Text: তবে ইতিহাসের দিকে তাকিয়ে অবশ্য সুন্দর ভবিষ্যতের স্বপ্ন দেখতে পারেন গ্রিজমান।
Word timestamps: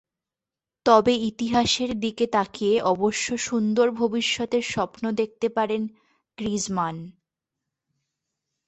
তবে 0.85 1.13
ইতিহাসের 1.29 1.91
দিকে 1.99 2.25
তাকিয়ে 2.27 2.75
অবশ্য 2.93 3.27
সুন্দর 3.47 3.87
ভবিষ্যতের 3.91 4.63
স্বপ্ন 4.65 5.03
দেখতে 5.11 5.47
পারেন 5.49 5.81
গ্রিজমান। 6.37 6.95